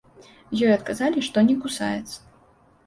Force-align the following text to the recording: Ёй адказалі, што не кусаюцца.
Ёй 0.67 0.71
адказалі, 0.77 1.25
што 1.29 1.47
не 1.51 1.55
кусаюцца. 1.67 2.17